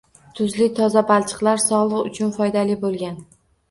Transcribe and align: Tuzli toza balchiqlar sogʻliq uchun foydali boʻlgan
Tuzli 0.37 0.69
toza 0.79 1.05
balchiqlar 1.13 1.63
sogʻliq 1.69 2.13
uchun 2.13 2.37
foydali 2.43 2.83
boʻlgan 2.87 3.27